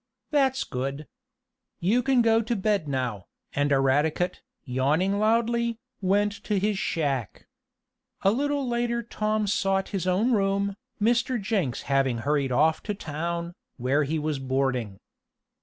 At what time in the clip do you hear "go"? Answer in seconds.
2.23-2.41